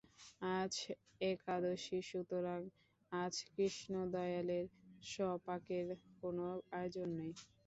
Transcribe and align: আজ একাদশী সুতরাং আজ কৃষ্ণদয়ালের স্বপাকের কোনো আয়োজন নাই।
আজ 0.53 0.73
একাদশী 1.25 1.99
সুতরাং 2.09 2.61
আজ 3.11 3.33
কৃষ্ণদয়ালের 3.51 4.65
স্বপাকের 5.03 5.87
কোনো 6.21 6.45
আয়োজন 6.73 7.09
নাই। 7.19 7.31